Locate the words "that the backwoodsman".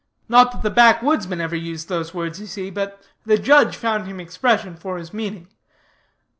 0.51-1.41